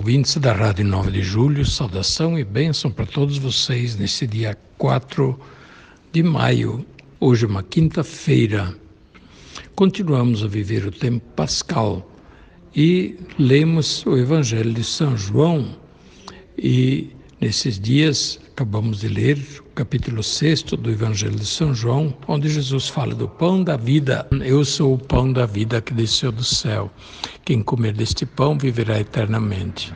ouvintes 0.00 0.34
da 0.38 0.54
Rádio 0.54 0.86
9 0.86 1.10
de 1.10 1.22
Julho, 1.22 1.62
saudação 1.66 2.38
e 2.38 2.42
bênção 2.42 2.90
para 2.90 3.04
todos 3.04 3.36
vocês 3.36 3.96
nesse 3.96 4.26
dia 4.26 4.56
4 4.78 5.38
de 6.10 6.22
maio, 6.22 6.86
hoje 7.20 7.44
é 7.44 7.46
uma 7.46 7.62
quinta-feira. 7.62 8.74
Continuamos 9.74 10.42
a 10.42 10.48
viver 10.48 10.86
o 10.86 10.90
tempo 10.90 11.22
pascal 11.36 12.10
e 12.74 13.14
lemos 13.38 14.02
o 14.06 14.16
Evangelho 14.16 14.72
de 14.72 14.82
São 14.82 15.18
João 15.18 15.76
e 16.56 17.10
nesses 17.38 17.78
dias 17.78 18.40
acabamos 18.60 19.00
de 19.00 19.08
ler 19.08 19.38
o 19.60 19.74
capítulo 19.74 20.22
6 20.22 20.64
do 20.64 20.90
Evangelho 20.90 21.34
de 21.34 21.46
São 21.46 21.74
João, 21.74 22.14
onde 22.28 22.46
Jesus 22.50 22.88
fala 22.88 23.14
do 23.14 23.26
pão 23.26 23.64
da 23.64 23.74
vida. 23.74 24.28
Eu 24.44 24.66
sou 24.66 24.92
o 24.92 24.98
pão 24.98 25.32
da 25.32 25.46
vida 25.46 25.80
que 25.80 25.94
desceu 25.94 26.30
do 26.30 26.44
céu. 26.44 26.90
Quem 27.42 27.62
comer 27.62 27.94
deste 27.94 28.26
pão 28.26 28.58
viverá 28.58 29.00
eternamente. 29.00 29.94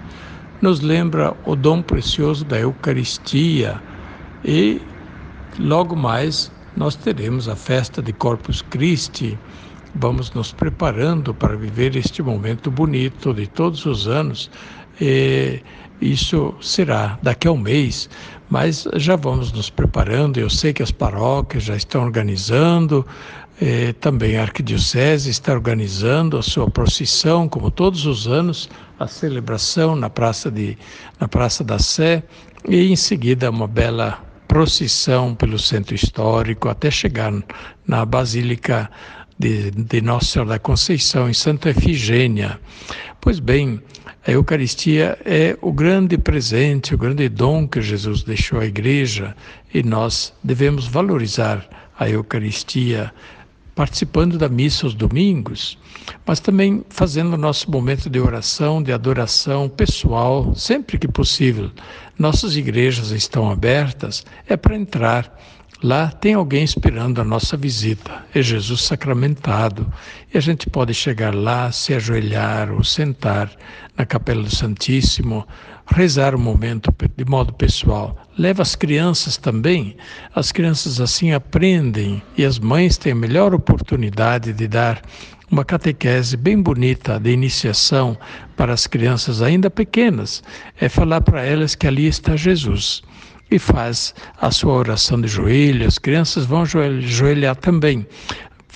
Nos 0.63 0.81
lembra 0.81 1.37
o 1.45 1.55
dom 1.55 1.83
precioso 1.83 2.43
da 2.43 2.59
Eucaristia 2.59 3.83
e 4.43 4.81
logo 5.59 5.95
mais 5.95 6.51
nós 6.75 6.97
teremos 6.97 7.51
a 7.51 7.57
festa 7.57 8.01
de 8.01 8.15
Corpus 8.15 8.63
Christi. 8.63 9.39
Vamos 9.95 10.33
nos 10.33 10.53
preparando 10.53 11.35
para 11.35 11.55
viver 11.55 11.97
este 11.97 12.23
momento 12.23 12.71
bonito 12.71 13.35
de 13.35 13.47
todos 13.47 13.85
os 13.85 14.09
anos. 14.09 14.51
E 15.01 15.61
isso 16.01 16.55
será 16.61 17.19
daqui 17.23 17.49
a 17.49 17.53
um 17.53 17.59
mês, 17.59 18.09
mas 18.51 18.87
já 18.97 19.17
vamos 19.17 19.53
nos 19.53 19.71
preparando. 19.71 20.39
Eu 20.39 20.51
sei 20.51 20.73
que 20.73 20.83
as 20.83 20.91
paróquias 20.91 21.65
já 21.65 21.77
estão 21.77 22.05
organizando, 22.05 23.07
também 24.01 24.37
a 24.37 24.43
Arquidiocese 24.43 25.31
está 25.31 25.53
organizando 25.53 26.37
a 26.37 26.43
sua 26.43 26.69
procissão, 26.69 27.49
como 27.49 27.71
todos 27.71 28.05
os 28.05 28.27
anos, 28.27 28.69
a 28.99 29.07
celebração 29.07 29.95
na 29.95 30.11
Praça, 30.11 30.51
de, 30.51 30.77
na 31.21 31.29
praça 31.29 31.63
da 31.63 31.79
Sé, 31.79 32.23
e 32.69 32.91
em 32.91 32.97
seguida 32.97 33.51
uma 33.51 33.69
bela 33.69 34.23
procissão 34.49 35.35
pelo 35.35 35.59
centro 35.59 35.95
histórico 35.95 36.69
até 36.69 36.91
chegar 36.91 37.33
na 37.87 38.05
Basílica 38.05 38.91
de, 39.39 39.71
de 39.71 40.01
Nossa 40.01 40.27
Senhora 40.27 40.51
da 40.51 40.59
Conceição, 40.59 41.29
em 41.29 41.35
Santa 41.35 41.71
Efigênia. 41.71 42.61
Pois 43.21 43.39
bem, 43.39 43.81
a 44.27 44.31
Eucaristia 44.31 45.19
é 45.25 45.57
o 45.61 45.73
grande 45.73 46.17
presente, 46.17 46.95
o 46.95 46.99
grande 46.99 47.29
dom 47.29 47.69
que 47.69 47.83
Jesus 47.83 48.23
deixou 48.23 48.61
à 48.61 48.67
Igreja 48.67 49.37
e 49.73 49.83
nós 49.83 50.33
devemos 50.43 50.87
valorizar 50.87 51.69
a 51.99 52.09
Eucaristia 52.09 53.13
participando 53.75 54.39
da 54.39 54.49
missa 54.49 54.87
aos 54.87 54.95
domingos, 54.95 55.77
mas 56.25 56.39
também 56.39 56.85
fazendo 56.89 57.35
o 57.35 57.39
nosso 57.39 57.71
momento 57.71 58.09
de 58.09 58.21
oração, 58.21 58.83
de 58.83 58.93
adoração 58.93 59.69
pessoal, 59.69 60.55
sempre 60.55 60.97
que 60.97 61.09
possível. 61.09 61.71
Nossas 62.19 62.57
igrejas 62.57 63.11
estão 63.11 63.51
abertas, 63.51 64.25
é 64.47 64.57
para 64.57 64.77
entrar 64.77 65.39
Lá 65.85 66.09
tem 66.09 66.33
alguém 66.33 66.65
esperando 66.65 67.21
a 67.21 67.25
nossa 67.25 67.59
visita, 67.59 68.25
é 68.35 68.41
Jesus 68.41 68.85
sacramentado, 68.85 69.87
e 70.33 70.39
a 70.39 70.41
gente 70.41 70.71
pode 70.71 70.95
chegar 70.95 71.35
lá, 71.35 71.71
se 71.71 71.93
ajoelhar 71.93 72.73
ou 72.73 72.83
sentar 72.83 73.51
na 73.95 74.07
Capela 74.07 74.43
do 74.43 74.57
Santíssimo, 74.57 75.47
rezar 75.87 76.35
um 76.35 76.39
momento 76.39 76.91
de 77.15 77.25
modo 77.27 77.53
pessoal. 77.53 78.17
Leva 78.39 78.63
as 78.63 78.75
crianças 78.75 79.37
também, 79.37 79.95
as 80.35 80.51
crianças 80.51 81.03
assim 81.03 81.35
aprendem. 81.35 82.23
E 82.35 82.47
as 82.47 82.59
mães 82.59 82.97
têm 82.97 83.13
a 83.13 83.17
melhor 83.17 83.55
oportunidade 83.55 84.55
de 84.55 84.67
dar 84.67 85.03
uma 85.51 85.67
catequese 85.67 86.35
bem 86.35 86.63
bonita 86.63 87.21
de 87.21 87.31
iniciação 87.31 88.17
para 88.57 88.73
as 88.73 88.87
crianças 88.87 89.43
ainda 89.43 89.69
pequenas, 89.69 90.43
é 90.81 90.89
falar 90.89 91.21
para 91.21 91.43
elas 91.43 91.75
que 91.75 91.87
ali 91.87 92.07
está 92.07 92.37
Jesus 92.37 93.03
e 93.51 93.59
faz 93.59 94.15
a 94.41 94.51
sua 94.51 94.75
oração 94.75 95.21
de 95.21 95.29
joelho, 95.29 95.87
as 95.87 95.99
crianças 95.99 96.47
vão 96.47 96.65
joelhar 96.67 97.57
também. 97.57 98.07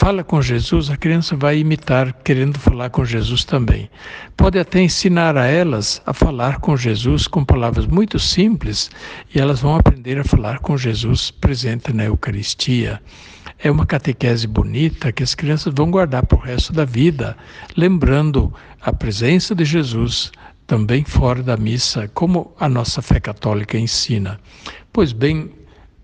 Fala 0.00 0.22
com 0.22 0.40
Jesus, 0.40 0.90
a 0.90 0.96
criança 0.96 1.34
vai 1.34 1.58
imitar, 1.58 2.12
querendo 2.22 2.56
falar 2.56 2.88
com 2.88 3.04
Jesus 3.04 3.44
também. 3.44 3.90
Pode 4.36 4.56
até 4.56 4.80
ensinar 4.80 5.36
a 5.36 5.46
elas 5.46 6.00
a 6.06 6.12
falar 6.12 6.60
com 6.60 6.76
Jesus 6.76 7.26
com 7.26 7.44
palavras 7.44 7.84
muito 7.84 8.16
simples 8.16 8.92
e 9.34 9.40
elas 9.40 9.58
vão 9.58 9.74
aprender 9.74 10.16
a 10.20 10.22
falar 10.22 10.60
com 10.60 10.78
Jesus 10.78 11.32
presente 11.32 11.92
na 11.92 12.04
Eucaristia. 12.04 13.02
É 13.58 13.68
uma 13.72 13.84
catequese 13.84 14.46
bonita 14.46 15.10
que 15.10 15.24
as 15.24 15.34
crianças 15.34 15.74
vão 15.74 15.90
guardar 15.90 16.24
para 16.24 16.38
o 16.38 16.40
resto 16.40 16.72
da 16.72 16.84
vida, 16.84 17.36
lembrando 17.76 18.54
a 18.80 18.92
presença 18.92 19.52
de 19.52 19.64
Jesus, 19.64 20.30
também 20.68 21.02
fora 21.02 21.42
da 21.42 21.56
missa, 21.56 22.08
como 22.12 22.52
a 22.60 22.68
nossa 22.68 23.00
fé 23.00 23.18
católica 23.18 23.78
ensina. 23.78 24.38
Pois 24.92 25.12
bem, 25.12 25.50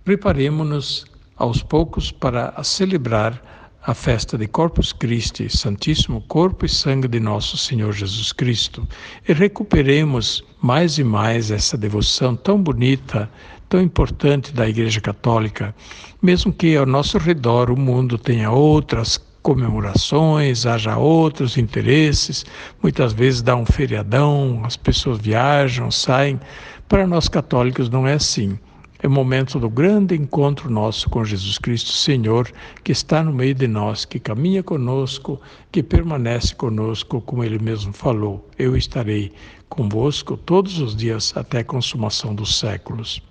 preparemos-nos 0.03 1.05
aos 1.37 1.63
poucos 1.63 2.11
para 2.11 2.51
celebrar 2.65 3.77
a 3.83 3.93
festa 3.93 4.39
de 4.39 4.49
Corpus 4.49 4.91
Christi, 4.91 5.55
Santíssimo 5.55 6.23
Corpo 6.23 6.65
e 6.65 6.69
Sangue 6.71 7.07
de 7.07 7.21
nosso 7.21 7.59
Senhor 7.59 7.93
Jesus 7.93 8.33
Cristo, 8.33 8.89
e 9.29 9.35
recuperemos 9.35 10.43
mais 10.63 10.97
e 10.97 11.05
mais 11.05 11.51
essa 11.51 11.77
devoção 11.77 12.35
tão 12.35 12.59
bonita, 12.59 13.31
tão 13.69 13.83
importante 13.83 14.51
da 14.51 14.67
Igreja 14.67 15.03
Católica, 15.03 15.75
mesmo 16.23 16.51
que 16.51 16.75
ao 16.75 16.87
nosso 16.87 17.19
redor 17.19 17.71
o 17.71 17.77
mundo 17.77 18.17
tenha 18.17 18.51
outras 18.51 19.21
comemorações, 19.45 20.65
haja 20.65 20.97
outros 20.97 21.59
interesses, 21.59 22.47
muitas 22.83 23.13
vezes 23.13 23.43
dá 23.43 23.55
um 23.55 23.67
feriadão, 23.67 24.63
as 24.65 24.75
pessoas 24.75 25.19
viajam, 25.19 25.91
saem. 25.91 26.41
Para 26.89 27.07
nós 27.07 27.29
católicos 27.29 27.91
não 27.91 28.09
é 28.09 28.15
assim. 28.15 28.59
É 29.03 29.07
momento 29.07 29.61
do 29.61 29.69
grande 29.69 30.15
encontro 30.15 30.71
nosso 30.71 31.11
com 31.11 31.23
Jesus 31.23 31.59
Cristo, 31.59 31.93
Senhor, 31.93 32.51
que 32.83 32.91
está 32.91 33.23
no 33.23 33.35
meio 33.35 33.55
de 33.55 33.69
nós, 33.69 34.07
que 34.07 34.19
caminha 34.19 34.63
conosco, 34.63 35.39
que 35.71 35.83
permanece 35.83 36.55
conosco, 36.55 37.21
como 37.21 37.45
ele 37.45 37.59
mesmo 37.59 37.93
falou: 37.93 38.49
Eu 38.59 38.75
estarei 38.75 39.31
convosco 39.69 40.39
todos 40.39 40.79
os 40.79 40.97
dias 40.97 41.37
até 41.37 41.59
a 41.59 41.65
consumação 41.65 42.35
dos 42.35 42.59
séculos. 42.59 43.23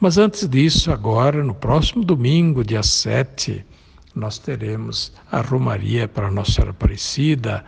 Mas 0.00 0.16
antes 0.16 0.48
disso, 0.48 0.90
agora, 0.90 1.44
no 1.44 1.54
próximo 1.54 2.02
domingo, 2.02 2.64
dia 2.64 2.82
7, 2.82 3.62
nós 4.14 4.38
teremos 4.38 5.12
a 5.32 5.40
Romaria 5.40 6.06
para 6.06 6.30
Nossa 6.30 6.52
Senhora 6.52 6.70
Aparecida, 6.70 7.64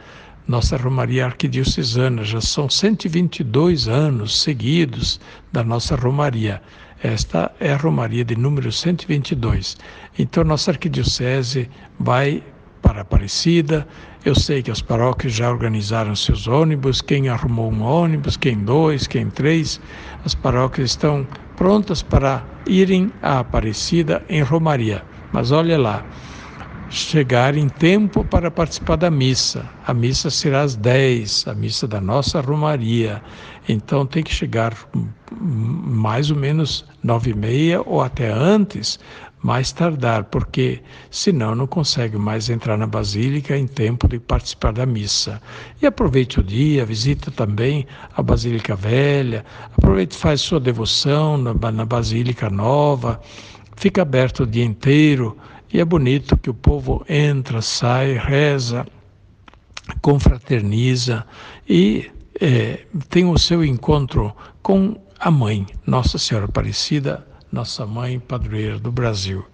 nossa 0.46 0.76
Romaria 0.76 1.26
Arquidiocesana. 1.26 2.22
Já 2.22 2.40
são 2.40 2.70
122 2.70 3.88
anos 3.88 4.40
seguidos 4.40 5.20
da 5.52 5.64
nossa 5.64 5.96
Romaria. 5.96 6.62
Esta 7.02 7.50
é 7.58 7.72
a 7.72 7.76
Romaria 7.76 8.24
de 8.24 8.36
número 8.36 8.70
122. 8.70 9.76
Então, 10.18 10.44
nossa 10.44 10.70
Arquidiocese 10.70 11.68
vai 11.98 12.42
para 12.80 13.00
Aparecida. 13.00 13.87
Eu 14.25 14.34
sei 14.34 14.62
que 14.62 14.70
as 14.70 14.81
paróquias 14.81 15.32
já 15.34 15.50
organizaram 15.50 16.14
seus 16.14 16.46
ônibus, 16.46 17.02
quem 17.02 17.28
arrumou 17.28 17.72
um 17.72 17.82
ônibus, 17.82 18.37
quem 18.37 18.58
dois, 18.58 19.08
quem 19.08 19.28
três. 19.28 19.81
As 20.25 20.34
paróquias 20.34 20.90
estão 20.90 21.26
prontas 21.56 22.02
para 22.02 22.44
irem 22.66 23.12
à 23.20 23.40
Aparecida 23.40 24.25
em 24.28 24.42
Romaria. 24.42 25.02
Mas 25.32 25.50
olha 25.50 25.78
lá, 25.78 26.04
chegar 26.88 27.56
em 27.56 27.69
tempo 27.69 28.25
para 28.25 28.50
participar 28.50 28.97
da 28.97 29.11
missa. 29.11 29.69
A 29.87 29.93
missa 29.93 30.31
será 30.31 30.62
às 30.62 30.77
10, 30.77 31.49
a 31.49 31.55
missa 31.55 31.87
da 31.87 32.00
nossa 32.00 32.41
Romaria. 32.41 33.23
Então 33.69 34.06
tem 34.06 34.23
que 34.23 34.33
chegar 34.33 34.73
mais 35.41 36.31
ou 36.31 36.37
menos 36.37 36.85
nove 37.03 37.31
e 37.31 37.35
meia 37.35 37.83
ou 37.83 38.00
até 38.00 38.31
antes, 38.31 38.99
mais 39.43 39.71
tardar, 39.71 40.25
porque 40.25 40.81
senão 41.11 41.55
não 41.55 41.67
consegue 41.67 42.17
mais 42.17 42.49
entrar 42.49 42.77
na 42.77 42.87
Basílica 42.87 43.56
em 43.56 43.67
tempo 43.67 44.09
de 44.09 44.19
participar 44.19 44.73
da 44.73 44.87
missa. 44.87 45.41
E 45.81 45.87
aproveite 45.87 46.41
o 46.41 46.43
dia, 46.43 46.85
visita 46.85 47.31
também 47.31 47.87
a 48.17 48.23
Basílica 48.23 48.75
Velha, 48.75 49.44
aproveite 49.77 50.17
faz 50.17 50.41
sua 50.41 50.59
devoção 50.59 51.37
na, 51.37 51.55
na 51.71 51.85
Basílica 51.85 52.49
Nova, 52.49 53.21
fica 53.77 54.03
aberto 54.03 54.44
o 54.44 54.47
dia 54.47 54.65
inteiro 54.65 55.37
e 55.76 55.81
é 55.81 55.84
bonito 55.84 56.38
que 56.38 56.49
o 56.49 56.55
povo 56.55 57.05
entra, 57.06 57.61
sai, 57.61 58.14
reza 58.14 58.87
confraterniza 60.00 61.26
e 61.69 62.11
é, 62.40 62.87
tem 63.11 63.26
o 63.26 63.37
seu 63.37 63.62
encontro 63.62 64.34
com 64.62 64.96
a 65.20 65.31
mãe, 65.31 65.67
Nossa 65.87 66.17
Senhora 66.17 66.46
Aparecida, 66.46 67.26
nossa 67.52 67.84
mãe 67.84 68.19
padroeira 68.19 68.78
do 68.78 68.90
Brasil. 68.90 69.44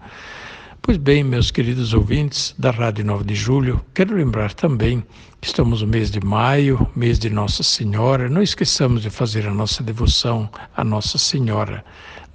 Pois 0.81 0.95
bem, 0.95 1.25
meus 1.25 1.51
queridos 1.51 1.93
ouvintes 1.93 2.55
da 2.57 2.71
Rádio 2.71 3.03
9 3.03 3.25
de 3.25 3.35
Julho, 3.35 3.83
quero 3.93 4.15
lembrar 4.15 4.53
também 4.53 5.03
que 5.41 5.47
estamos 5.47 5.81
no 5.81 5.87
mês 5.89 6.09
de 6.09 6.25
maio, 6.25 6.89
mês 6.95 7.19
de 7.19 7.29
Nossa 7.29 7.63
Senhora. 7.63 8.29
Não 8.29 8.41
esqueçamos 8.41 9.01
de 9.01 9.09
fazer 9.09 9.45
a 9.45 9.53
nossa 9.53 9.83
devoção 9.83 10.49
à 10.73 10.85
Nossa 10.85 11.17
Senhora. 11.17 11.83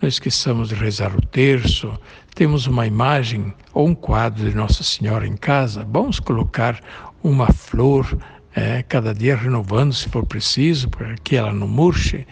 Não 0.00 0.09
esqueçamos 0.09 0.69
de 0.69 0.77
rezar 0.77 1.12
o 1.17 1.21
terço. 1.21 1.93
Temos 2.35 2.69
uma 2.69 2.87
imagem 2.87 3.53
ou 3.75 3.89
um 3.89 3.95
quadro 3.95 4.49
de 4.49 4.56
Nossa 4.56 4.85
Senhora 4.85 5.27
em 5.27 5.37
casa. 5.37 5.85
Vamos 5.91 6.21
colocar 6.21 6.81
uma 7.21 7.53
flor, 7.53 8.17
é, 8.55 8.85
cada 8.85 9.12
dia 9.12 9.35
renovando, 9.35 9.93
se 9.93 10.09
for 10.09 10.25
preciso, 10.25 10.89
para 10.89 11.17
que 11.17 11.35
ela 11.35 11.53
não 11.53 11.67
murche. 11.67 12.25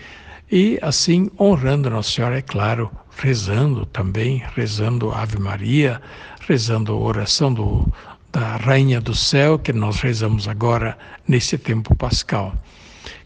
E 0.51 0.79
assim 0.81 1.29
honrando 1.41 1.91
Nossa 1.91 2.11
Senhora, 2.11 2.39
é 2.39 2.43
claro, 2.43 2.89
rezando 3.17 3.85
também, 3.87 4.45
rezando 4.55 5.11
Ave 5.11 5.41
Maria, 5.41 6.01
rezando 6.47 6.93
a 6.93 6.97
oração 6.97 7.53
do, 7.53 7.93
da 8.31 8.57
Rainha 8.59 9.01
do 9.01 9.13
Céu, 9.15 9.59
que 9.59 9.73
nós 9.73 10.01
rezamos 10.01 10.47
agora 10.47 10.97
nesse 11.27 11.59
tempo 11.59 11.97
pascal. 11.97 12.55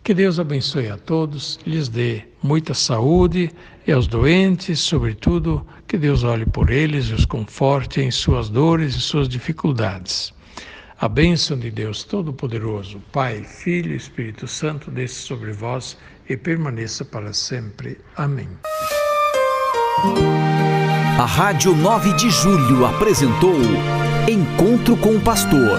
Que 0.03 0.15
Deus 0.15 0.39
abençoe 0.39 0.89
a 0.89 0.97
todos, 0.97 1.61
lhes 1.67 1.89
dê 1.89 2.23
muita 2.43 2.73
saúde 2.73 3.51
e 3.87 3.93
aos 3.93 4.07
doentes, 4.07 4.81
sobretudo, 4.81 5.67
que 5.87 5.99
Deus 5.99 6.25
olhe 6.25 6.47
por 6.47 6.71
eles 6.71 7.07
e 7.07 7.15
os 7.15 7.25
conforte 7.25 8.01
em 8.01 8.11
suas 8.11 8.49
dores 8.49 8.95
e 8.95 9.01
suas 9.01 9.29
dificuldades. 9.29 10.33
A 10.99 11.09
bênção 11.09 11.59
de 11.59 11.71
Deus 11.71 12.05
Todo-Poderoso, 12.05 13.01
Pai, 13.11 13.43
Filho 13.43 13.93
e 13.93 13.97
Espírito 13.97 14.47
Santo, 14.47 14.91
desça 14.91 15.21
sobre 15.21 15.53
vós 15.53 15.97
e 16.29 16.37
permaneça 16.37 17.05
para 17.05 17.33
sempre. 17.33 17.99
Amém. 18.17 18.49
A 21.19 21.25
Rádio 21.27 21.75
9 21.75 22.15
de 22.15 22.31
Julho 22.31 22.87
apresentou 22.87 23.57
Encontro 24.29 24.97
com 24.97 25.17
o 25.17 25.21
Pastor, 25.21 25.79